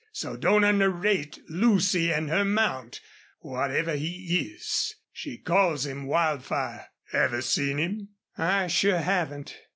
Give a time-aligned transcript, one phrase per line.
[0.13, 3.01] So don't underrate Lucy an' her mount,
[3.41, 4.95] whatever he is.
[5.13, 6.87] She calls him Wildfire.
[7.13, 9.55] Ever see him?" "I sure haven't.